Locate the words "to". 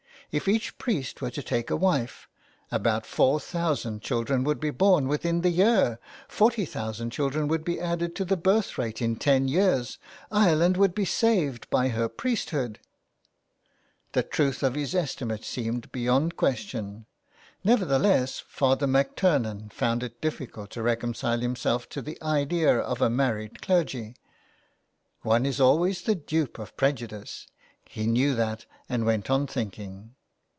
1.31-1.43, 8.15-8.23, 20.69-20.81, 21.89-22.01